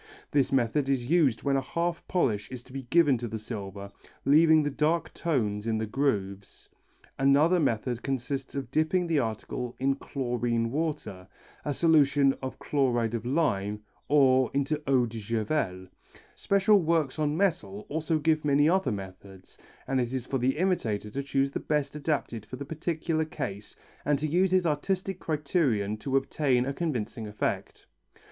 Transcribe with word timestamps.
This 0.31 0.51
method 0.51 0.89
is 0.89 1.11
used 1.11 1.43
when 1.43 1.55
a 1.55 1.61
half 1.61 2.01
polish 2.07 2.49
is 2.49 2.63
to 2.63 2.73
be 2.73 2.87
given 2.89 3.19
to 3.19 3.27
the 3.27 3.37
silver, 3.37 3.91
leaving 4.25 4.63
the 4.63 4.71
dark 4.71 5.13
tones 5.13 5.67
in 5.67 5.77
the 5.77 5.85
grooves. 5.85 6.71
Another 7.19 7.59
method 7.59 8.01
consists 8.01 8.55
of 8.55 8.71
dipping 8.71 9.05
the 9.05 9.19
article 9.19 9.75
into 9.79 9.99
chlorine 9.99 10.71
water, 10.71 11.27
a 11.63 11.71
solution 11.71 12.33
of 12.41 12.57
chloride 12.57 13.13
of 13.13 13.27
lime, 13.27 13.83
or 14.07 14.49
into 14.55 14.81
eau 14.87 15.05
de 15.05 15.19
Javelle. 15.19 15.85
Special 16.33 16.79
works 16.81 17.19
on 17.19 17.37
metals 17.37 17.85
also 17.87 18.17
give 18.17 18.43
many 18.43 18.67
other 18.67 18.91
methods 18.91 19.55
and 19.87 20.01
it 20.01 20.15
is 20.15 20.25
for 20.25 20.39
the 20.39 20.57
imitator 20.57 21.11
to 21.11 21.21
chose 21.21 21.51
the 21.51 21.59
best 21.59 21.95
adapted 21.95 22.43
for 22.43 22.55
the 22.55 22.65
particular 22.65 23.23
case 23.23 23.75
and 24.03 24.17
to 24.17 24.25
use 24.25 24.49
his 24.49 24.65
artistic 24.65 25.19
criterion 25.19 25.95
to 25.97 26.17
obtain 26.17 26.65
a 26.65 26.73
convincing 26.73 27.27
effect. 27.27 27.85